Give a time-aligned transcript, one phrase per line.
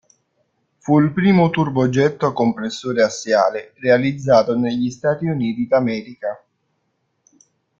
[0.79, 6.43] Fu il primo turbogetto a compressore assiale realizzato negli Stati Uniti d'America.